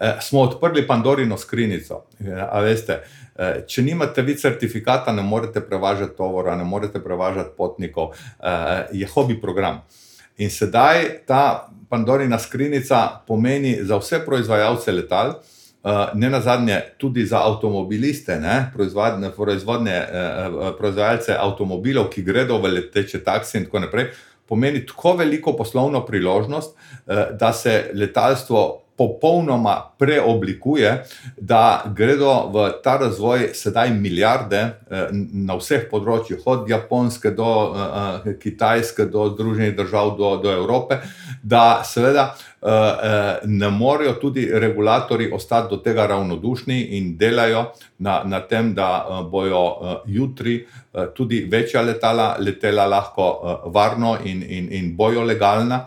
[0.00, 2.04] Uh, smo odprli Pandorino skrinjico.
[2.50, 3.02] A veste,
[3.40, 9.06] Eh, če nimate vi certifikata, ne morete prevažati tovora, ne morete prevažati potnikov, eh, je
[9.06, 9.80] hobi program.
[10.36, 15.34] In sedaj ta Pandorina skrinjica pomeni za vse proizvajalce letal,
[15.84, 19.96] eh, ne na zadnje tudi za avtomobiliste, ne, proizvodne, proizvodne,
[20.78, 24.10] proizvajalce avtomobilov, ki gredo v leteče taksi in tako naprej.
[24.48, 26.74] Pomeni tako veliko poslovno priložnost,
[27.38, 31.04] da se letalstvo popolnoma preoblikuje,
[31.36, 35.06] da gredo v ta razvoj sedaj milijarde eh,
[35.48, 41.00] na vseh področjih, od Japonske do uh, Kitajske, do Združenih držav, do, do Evrope,
[41.42, 42.34] da seveda.
[43.44, 47.64] Ne morejo tudi regulatori ostati do tega ravnodušni in delajo
[47.98, 50.66] na, na tem, da bojo jutri
[51.16, 53.26] tudi večja letala letela lahko
[53.72, 55.86] varno in, in, in bojo legalna,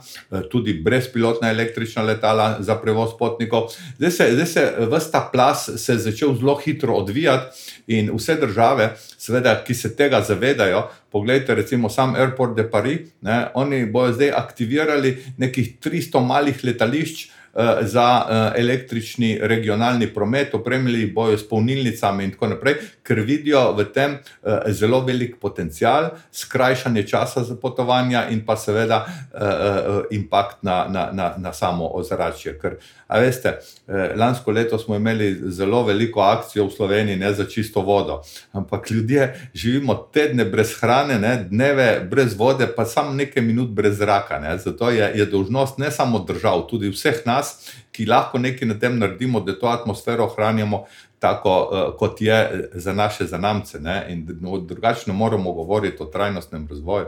[0.51, 3.69] tudi brezpilotna električna letala za prevoz potnikov.
[3.97, 7.45] Zdaj se, zdaj se vse ta plas se je začel zelo hitro odvijati
[7.87, 13.45] in vse države, seveda, ki se tega zavedajo, pogledajte, recimo sam Airport de Paris, ne,
[13.53, 17.29] oni bodo zdaj aktivirali nekih 300 malih letališč.
[17.55, 23.75] Eh, za eh, električni regionalni promet, opremili bojo s polnilnicami in tako naprej, ker vidijo
[23.77, 29.05] v tem eh, zelo velik potencial, skrajšanje časa za potovanja in pa seveda
[30.11, 32.57] impakt na, na, na, na samo ozračje.
[32.61, 32.75] Ker,
[33.09, 33.57] veste,
[34.15, 39.49] lansko leto smo imeli zelo veliko akcijo v Sloveniji, ne za čisto vodo, ampak ljudje
[39.53, 44.39] živimo tedne brez hrane, ne, dneve brez vode, pa samo nekaj minut brez zraka.
[44.39, 44.57] Ne.
[44.57, 48.77] Zato je, je dolžnost ne samo držav, tudi vseh nas nas, ki lahko nekaj na
[48.79, 50.85] tem naredimo, da to atmosfero ohranjamo
[51.19, 53.79] tako, uh, kot je eh, za naše zanamce.
[53.79, 54.05] Ne?
[54.09, 57.05] In no, drugače ne moremo govoriti o trajnostnem razvoju.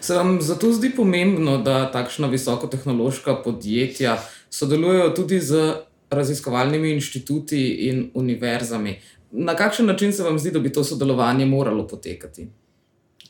[0.00, 4.18] Se vam zato zdi pomembno, da takšna visokotehnološka podjetja
[4.50, 5.72] sodelujejo tudi z
[6.10, 9.00] raziskovalnimi inštituti in univerzami?
[9.30, 12.48] Na kakšen način se vam zdi, da bi to sodelovanje moralo potekati?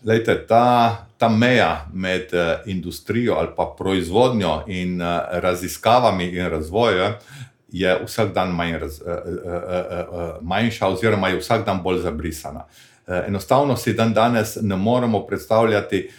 [0.04, 7.12] Lejte, ta, ta meja med uh, industrijo ali pa proizvodnjo in uh, raziskavami in razvojem
[7.68, 9.00] je vsak dan manj raz,
[10.40, 12.64] manjša, oziroma je vsak dan bolj zabrisana.
[13.06, 16.11] Enostavno si dan danes ne moremo predstavljati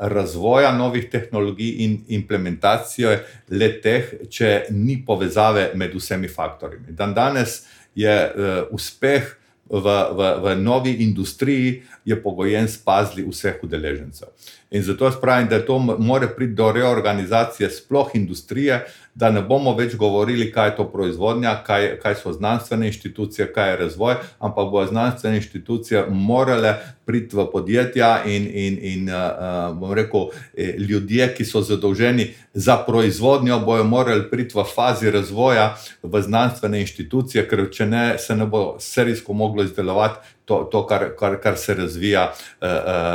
[0.00, 6.80] razvoja novih tehnologij in implementacije le teh, če ni povezave med vsemi faktorji.
[6.88, 7.62] Dan danes
[7.94, 8.32] je
[8.70, 9.22] uspeh
[9.70, 14.28] v, v, v novi industriji je pogojen s pazli vseh udeležencev.
[14.70, 19.74] In zato jaz pravim, da to mora priti do reorganizacije sploh industrije, da ne bomo
[19.74, 24.70] več govorili, kaj je to proizvodnja, kaj, kaj so znanstvene inštitucije, kaj je razvoj, ampak
[24.70, 31.44] bo znanstvene inštitucije morale priti v podjetja in, in, in uh, rekel, eh, ljudje, ki
[31.44, 37.86] so zadolženi za proizvodnjo, bojo morali priti v fazi razvoja v znanstvene inštitucije, ker če
[37.86, 42.68] ne, se ne bo serijsko moglo izdelovati to, to kar, kar, kar se razvija, uh,
[42.68, 42.70] uh,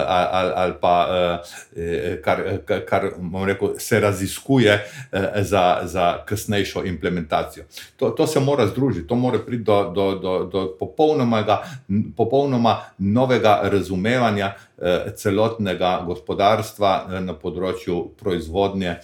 [0.07, 2.43] ali, ali pa uh, kar,
[2.87, 3.09] kar
[3.45, 4.85] rekel, se raziskuje
[5.41, 7.65] za, za kasnejšo implementacijo.
[7.95, 11.43] To, to se mora združiti, to mora priti do, do, do, do popolnoma,
[12.17, 14.53] popolnoma novega razumevanja
[15.15, 18.97] celotnega gospodarstva na področju proizvodnje,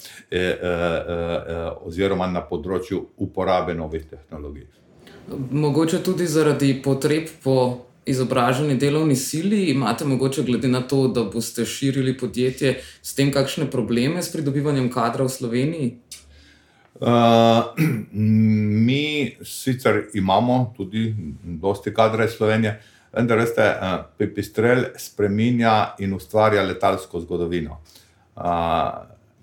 [1.88, 4.68] oziroma na področju uporabe novih tehnologij.
[5.52, 7.56] Mogoče tudi zaradi potreb po
[8.06, 13.70] izobraženi delovni sili, imate mogoče glede na to, da boste širili podjetje, s tem kakšne
[13.72, 15.92] probleme s pridobivanjem kadra v Sloveniji?
[17.02, 17.08] Uh,
[18.86, 22.82] mi sicer imamo tudi dosti kadra iz Slovenije,
[23.14, 27.82] vendar veste, uh, Pipistrel spreminja in ustvarja letalsko zgodovino.
[28.36, 28.44] Uh,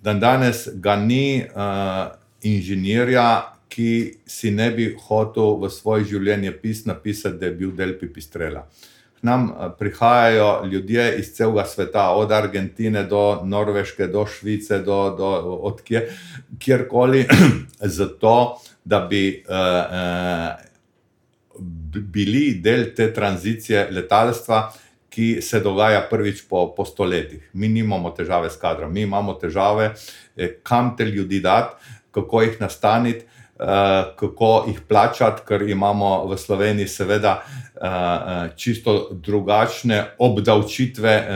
[0.02, 2.06] dan danes ga ni uh,
[2.42, 7.96] inženirja, ki si ne bi hotel v svoj življenje pis napisati, da je bil del
[8.00, 8.66] pipistrela.
[9.18, 14.98] K nam eh, prihajajo ljudje iz celega sveta, od Argentine do Norveške, do Švice, do,
[15.18, 16.08] do od kje,
[16.58, 17.26] kjerkoli,
[17.98, 20.68] zato da bi uh, uh,
[22.12, 24.62] bili del te tranzicije letalstva,
[25.10, 27.50] ki se dogaja prvič po, po stoletjih.
[27.52, 29.94] Mi nimamo težave s kadrom, mi imamo težave,
[30.36, 31.74] eh, kam te ljudi dati,
[32.14, 33.24] kako jih nastaniti.
[33.60, 41.26] Eh, kako jih plačati, ker imamo v Sloveniji, seveda, eh, eh, čisto drugačne obdavčitve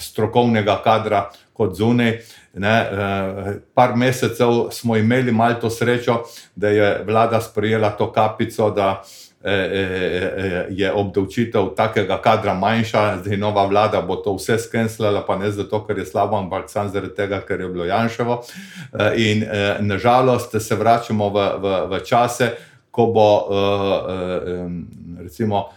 [0.00, 2.18] strokovnega kadra kot zunaj.
[2.54, 2.76] Ne,
[3.74, 6.22] par mesecev smo imeli malo to srečo,
[6.56, 9.02] da je vlada sprejela to kapico, da
[9.44, 9.80] E, e,
[10.36, 15.50] e, je obdavčitev takega kadra manjša, zdaj nova vlada bo to vse skenslala, pa ne
[15.50, 18.42] zato, ker je slabo, ampak samo zaradi tega, ker je bilo Janševo.
[19.16, 19.42] In
[19.80, 22.52] nažalost se vračamo v, v, v čase,
[22.90, 23.28] ko bo
[25.18, 25.68] recimo.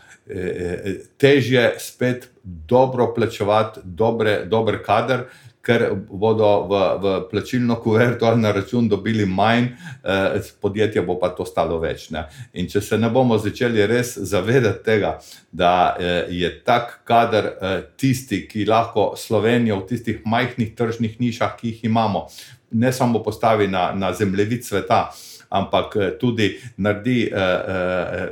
[1.18, 5.26] Težje spet dobro plačevati dobre, dober kader,
[5.66, 9.72] ker bodo v, v plačilno kuverto ali na račun dobili manj,
[10.04, 12.10] eh, podjetje bo pa to stalo več.
[12.14, 12.28] Ne?
[12.54, 15.16] In če se ne bomo začeli res zavedati tega,
[15.52, 21.58] da eh, je tak kader eh, tisti, ki lahko Slovenijo v tistih majhnih tržnih nišah,
[21.58, 22.28] ki jih imamo,
[22.72, 25.10] ne samo postavi na, na zemljevid sveta.
[25.50, 28.30] Ampak tudi naredi eh, eh,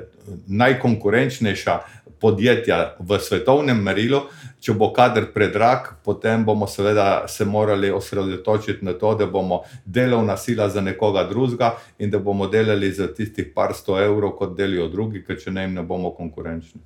[0.48, 1.80] najkonkurenčnejša
[2.20, 4.24] podjetja v svetovnem merilu.
[4.64, 10.38] Če bo kader predrag, potem bomo seveda se morali osredotočiti na to, da bomo delovna
[10.40, 14.88] sila za nekoga drugega in da bomo delali za tistih par sto evrov, kot delijo
[14.88, 16.80] drugi, ker če ne jim ne bomo konkurenčni.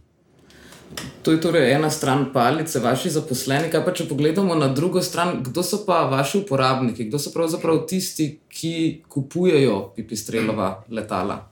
[1.22, 3.70] To je torej ena stran palice, vaši zaposleni.
[3.70, 7.84] Kaj pa če pogledamo na drugo stran, kdo so pa vaši uporabniki, kdo so pravzaprav
[7.86, 11.44] tisti, ki kupujejo pipistrelova letala?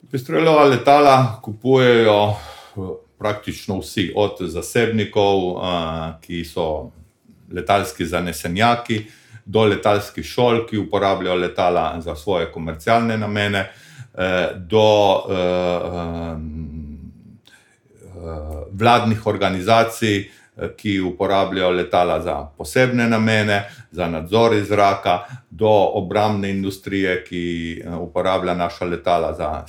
[0.00, 2.20] Pipistrelova letala kupujejo
[3.18, 5.60] praktično vsi, od zasebnikov,
[6.20, 6.90] ki so
[7.52, 9.04] letalski zanesenjaki,
[9.48, 15.46] do letalskih šol, ki uporabljajo letala za svoje komercialne namene, e, do e, e,
[18.72, 20.28] vladnih organizacij,
[20.76, 27.44] ki uporabljajo letala za posebne namene, za nadzor iz zraka, do obrambne industrije, ki
[28.00, 29.64] uporablja naša letala za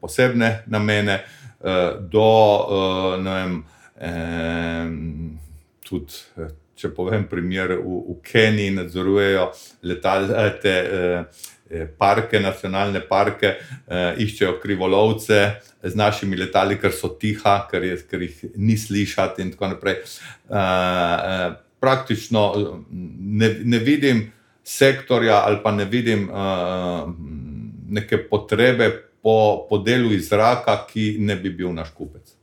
[0.00, 1.22] posebne namene.
[1.64, 3.64] Eh, do, eh, vem,
[5.86, 9.44] tudi, eh, če povem, primer v, v Keniji nadzorujejo
[9.86, 10.74] letalske
[11.96, 13.54] parke, nacionalne parke,
[14.20, 15.38] iščejo krivolovce
[15.80, 20.02] z našimi letali, ker so tiha, ker, je, ker jih ni slišati, in tako naprej.
[21.80, 22.42] Praktično
[22.90, 24.26] ne, ne vidim
[24.60, 26.28] sektorja ali pa ne vidim
[27.88, 28.90] neke potrebe
[29.22, 32.34] po, po delu iz zraka, ki ne bi bil naš kupec.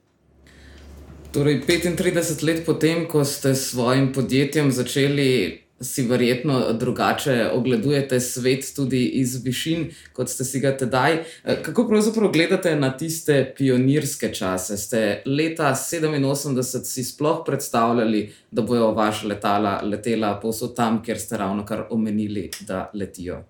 [1.31, 8.65] Torej, 35 let potem, ko ste s svojim podjetjem začeli, si verjetno drugače ogledujete svet,
[8.75, 11.23] tudi iz višin, kot ste si ga tedaj.
[11.63, 14.77] Kako pravzaprav gledate na tiste pionirske čase?
[14.77, 21.37] Ste leta 87 si sploh predstavljali, da bojo vaša letala letela povsod tam, kjer ste
[21.37, 23.43] ravno kar omenili, da letijo?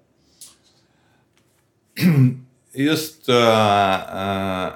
[2.73, 4.73] jaz uh, uh,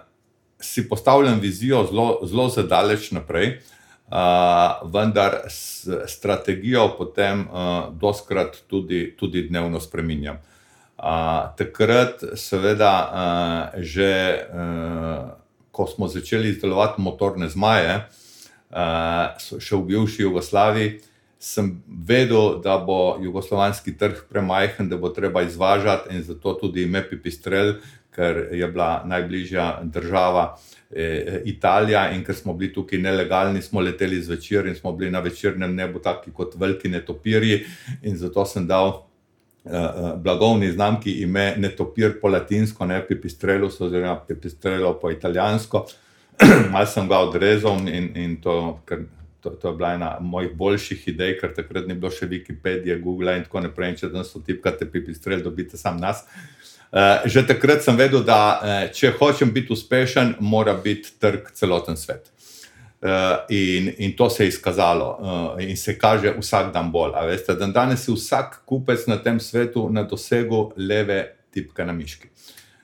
[0.60, 3.60] si postavljam vizijo zelo, zelo zadaleč naprej,
[4.08, 10.38] uh, vendar s strategijo potem uh, doskrat tudi, tudi dnevno spremenjam.
[10.98, 11.06] Uh,
[11.58, 12.94] takrat, seveda,
[13.74, 15.30] uh, že uh,
[15.72, 18.06] ko smo začeli izdelovati motorne zmaje,
[18.70, 21.00] uh, še v bivši Jugoslaviji,
[21.44, 27.02] sem vedel, da bo jugoslovanski trg premajhen, da bo treba izvažati in zato tudi ime
[27.10, 27.74] Pipistrel,
[28.16, 30.56] ker je bila najbližja država.
[30.96, 35.20] Eh, Italija, in ker smo bili tukaj nelegalni, smo leteli zvečer in smo bili na
[35.20, 37.66] večernem nebu, tako kot veliki netopirji.
[38.02, 39.74] In zato sem dal uh,
[40.16, 45.86] blagovni znamki ime Netopir po latinsko, ne Pipistrelo, oziroma Pipistrelo po italijansko.
[46.72, 49.04] Mal sem ga odrezal in, in to, ker,
[49.44, 53.36] to, to je bila ena mojih boljših idej, ker takrat ni bilo še Wikipedije, Google
[53.38, 53.98] in tako naprej.
[54.00, 56.24] Če danes otipkate Pipistrel, dobite sam nas.
[56.94, 61.98] Uh, že takrat sem vedel, da uh, če hočem biti uspešen, mora biti trg celoten
[61.98, 62.30] svet.
[63.04, 67.18] Uh, in, in to se je izkazalo uh, in se kaže vsak dan bolj.
[67.28, 72.30] Veste, dan danes je vsak kupec na tem svetu na dosegu leve tipke na miški.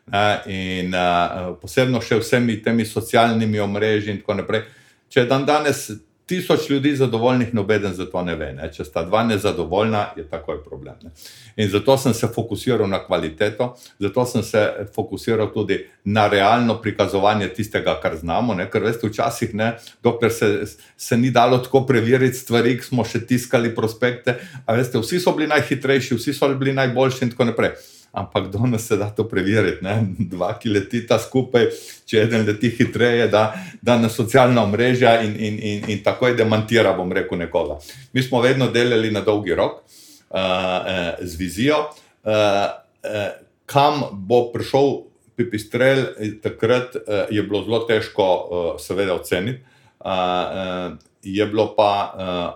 [0.10, 4.66] Uh, in uh, posebno še vsemi temi socialnimi omrežji in tako naprej.
[5.10, 5.86] Če dan danes
[6.30, 8.52] tisoč ljudi zadovoljnih, noben za to ne ve.
[8.54, 8.70] Ne?
[8.74, 10.96] Če sta dva nezadovoljna, je takoj problem.
[11.02, 11.12] Ne?
[11.58, 14.64] In zato sem se fokusiral na kvaliteto, zato sem se
[14.96, 18.54] fokusiral tudi na realno prikazovanje tistega, kar znamo.
[18.54, 18.70] Ne?
[18.70, 19.72] Ker veste, včasih, ne,
[20.06, 20.52] dokler se,
[20.98, 24.38] se ni dalo tako preveriti stvari, smo še tiskali prospekte.
[24.70, 27.74] Veste, vsi so bili najhitrejši, vsi so bili najboljši in tako naprej
[28.12, 29.84] ampak danes se da to preveriti.
[29.84, 30.06] Ne?
[30.20, 31.70] Dva, ki letita skupaj,
[32.10, 33.50] če eden leti hitreje, da,
[33.82, 37.80] da na socialna mreža in, in, in, in takoj demantira, bom rekel, nekoga.
[38.14, 40.40] Mi smo vedno delali na dolgi rok uh,
[41.22, 43.28] z vizijo, uh, uh,
[43.70, 44.96] kam bo prišel
[45.38, 46.06] pipistrel.
[46.44, 49.62] Takrat uh, je bilo zelo težko, uh, seveda, oceniti.
[50.00, 51.94] Uh, uh, Je bilo pa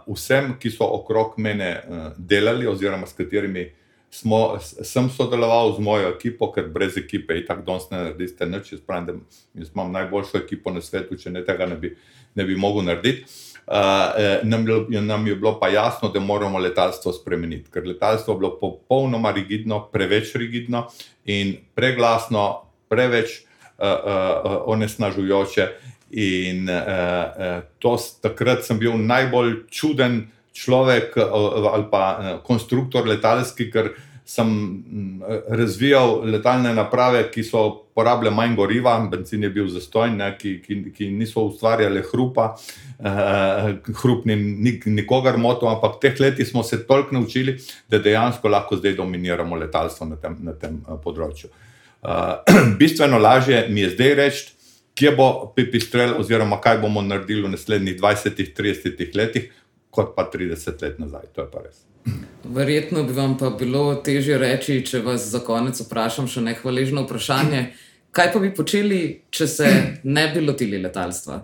[0.08, 3.83] uh, vsem, ki so okrog mene uh, delali, oziroma s katerimi uh,
[4.14, 8.74] smo, sem sodeloval z mojo ekipo, ker brez ekipe in tako danes ne naredite nič.
[8.86, 11.96] Pravim, da imam najboljšo ekipo na svetu, če ne tega ne bi,
[12.38, 13.26] ne bi mogel narediti.
[13.64, 14.68] Uh, nam,
[15.08, 19.80] nam je bilo pa jasno, da moramo letalstvo spremeniti, ker letalstvo je bilo popolnoma rigidno,
[19.92, 20.86] preveč rigidno
[21.26, 25.68] in preglasno, preveč uh, uh, onesnažujoče.
[26.14, 33.94] In uh, uh, to, takrat sem bil najbolj čuden človek ali pa konstruktor letalski, ker
[34.26, 34.84] sem
[35.48, 37.64] razvijal letalne naprave, ki so
[37.96, 42.54] porabile manj goriva, benzin je bil zastojn, ne, ki, ki, ki niso ustvarjali hrupa,
[43.04, 44.38] eh, hrup ni
[44.86, 47.58] nikogar motil, ampak v teh letih smo se toliko naučili,
[47.90, 51.52] da dejansko lahko zdaj dominiramo letalstvo na tem, na tem področju.
[52.04, 52.42] Uh,
[52.80, 54.48] bistveno lažje mi je zdaj reči,
[54.94, 59.52] kje bo pipistrel, oziroma kaj bomo naredili v naslednjih 20-30 letih,
[59.94, 61.30] kot pa 30 let nazaj.
[61.36, 61.84] To je pa res.
[62.44, 67.64] Verjetno bi vam pa bilo težje reči, če vas za konec vprašam še nehvaležno vprašanje.
[68.14, 69.02] Kaj pa bi počeli,
[69.34, 69.70] če se
[70.04, 71.40] ne bi lotili letalstva?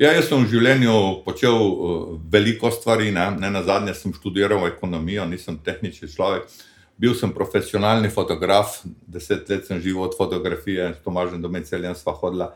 [0.00, 0.92] Ja, jaz sem v življenju
[1.24, 3.10] počel uh, veliko stvari.
[3.14, 3.30] Ne?
[3.38, 6.50] ne na zadnje sem študiral ekonomijo, nisem tehnični človek.
[7.02, 12.52] Bil sem profesionalni fotograf, deset let sem živel od fotografije, s Tomažem Domeceljem sva hodila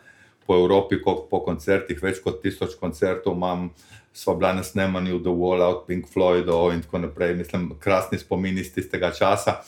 [0.47, 3.70] po Evropi, po koncertih, več kot tisoč koncertov imam
[4.16, 7.34] smo bili na snemanju The Wall Out, Pink Floyd in tako naprej.
[7.34, 9.61] Mislim, krasni spomini iz tistega časa.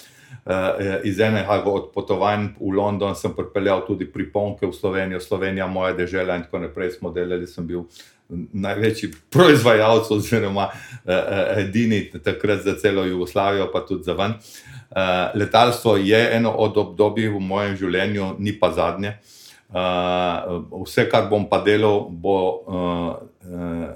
[0.45, 0.55] Uh,
[1.05, 6.37] iz enega od potovanj v London sem pripeljal tudi priponke v Slovenijo, Slovenija, moja država
[6.37, 7.47] in tako naprej smo delali.
[7.47, 7.85] Sem bil
[8.53, 11.13] največji proizvajalec, oziroma uh,
[11.57, 14.33] edini takrat za celo Jugoslavijo, pa tudi za ven.
[14.33, 19.09] Uh, letalstvo je eno od obdobij v mojem življenju, ni pa zadnje.
[19.09, 19.38] Uh,
[19.69, 22.37] vse, kar bom pa delal, bo.
[22.67, 23.17] Uh,
[23.49, 23.89] uh,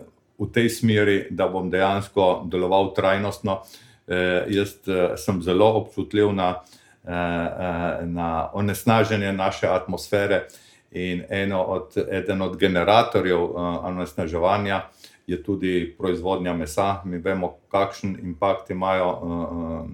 [0.42, 3.62] v tej smeri, da bom dejansko deloval trajnostno.
[4.06, 6.62] Eh, jaz eh, sem zelo občutljiv na,
[7.06, 10.46] eh, na onesnaženje naše atmosfere
[10.92, 13.56] in od, eden od generatorjev
[13.86, 14.82] onesnaževanja
[15.26, 17.00] je tudi proizvodnja mesa.
[17.04, 19.88] Mi vemo, kakšen impakt imajo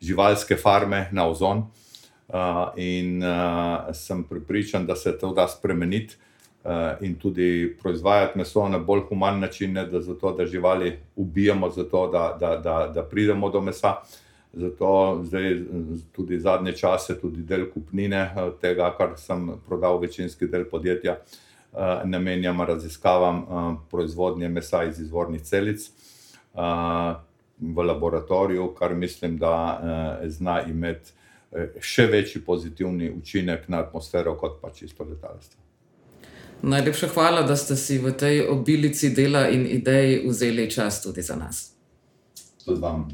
[0.00, 1.62] živalske farme na ozon.
[2.76, 3.22] In
[3.92, 6.16] sem pripričan, da se to da spremeniti.
[6.64, 11.70] Eh, in tudi proizvajati meso na bolj human način, ne da, zato, da živali ubijamo,
[11.70, 13.94] zato, da, da, da, da pridemo do mesa.
[14.52, 15.60] Zato zdaj,
[16.12, 22.00] tudi zadnje čase, tudi del kupnine eh, tega, kar sem prodal, večinski del podjetja, eh,
[22.04, 23.42] namenjam raziskavam
[23.90, 25.90] proizvodnje mesa iz izvornih celic
[27.58, 29.80] v laboratoriju, kar mislim, da
[30.26, 31.12] zna imeti
[31.80, 35.60] še večji pozitivni učinek na atmosfero, kot pa čisto letalstvo.
[36.62, 41.36] Najlepša hvala, da ste si v tej obilici dela in idej vzeli čas tudi za
[41.36, 41.72] nas.
[42.64, 43.08] Tudi vam,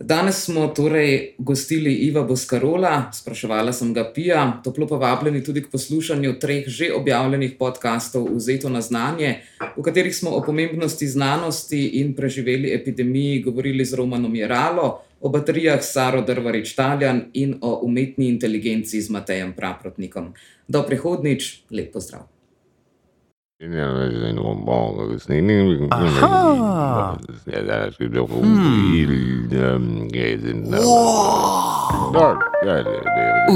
[0.00, 5.68] Danes smo torej gostili Iva Boskarola, spraševala sem ga Pija, toplo pa vabljeni tudi k
[5.68, 9.42] poslušanju treh že objavljenih podkastov Vzeto na znanje,
[9.76, 15.82] v katerih smo o pomembnosti znanosti in preživeli epidemiji govorili z Romanom Jeralo, o baterijah
[15.82, 20.34] Saro Drvarič Taljan in o umetni inteligenci z Matejem Praprotnikom.
[20.68, 22.26] Do prihodnič, lep pozdrav.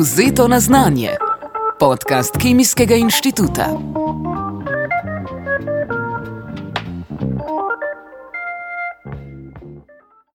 [0.01, 1.11] Vzeto na znanje.
[1.81, 3.73] Podcast Kemijskega inštituta.